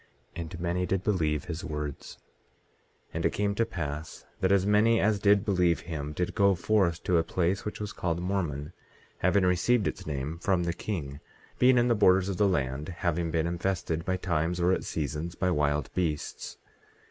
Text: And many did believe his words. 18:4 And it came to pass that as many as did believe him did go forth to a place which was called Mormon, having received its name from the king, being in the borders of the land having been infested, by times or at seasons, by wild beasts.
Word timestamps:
And 0.35 0.59
many 0.59 0.87
did 0.87 1.03
believe 1.03 1.43
his 1.45 1.63
words. 1.63 2.17
18:4 3.09 3.09
And 3.13 3.25
it 3.27 3.33
came 3.33 3.53
to 3.53 3.67
pass 3.67 4.25
that 4.39 4.51
as 4.51 4.65
many 4.65 4.99
as 4.99 5.19
did 5.19 5.45
believe 5.45 5.81
him 5.81 6.11
did 6.11 6.33
go 6.33 6.55
forth 6.55 7.03
to 7.03 7.19
a 7.19 7.23
place 7.23 7.65
which 7.65 7.79
was 7.79 7.93
called 7.93 8.19
Mormon, 8.19 8.73
having 9.19 9.45
received 9.45 9.87
its 9.87 10.07
name 10.07 10.39
from 10.39 10.63
the 10.63 10.73
king, 10.73 11.19
being 11.59 11.77
in 11.77 11.87
the 11.87 11.93
borders 11.93 12.29
of 12.29 12.37
the 12.37 12.47
land 12.49 12.89
having 12.89 13.29
been 13.29 13.45
infested, 13.45 14.03
by 14.03 14.17
times 14.17 14.59
or 14.59 14.71
at 14.71 14.83
seasons, 14.85 15.35
by 15.35 15.51
wild 15.51 15.91
beasts. 15.93 16.57